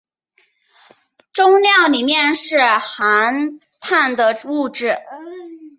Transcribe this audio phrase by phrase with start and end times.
[1.31, 4.97] 终尿里面是含氮的物质。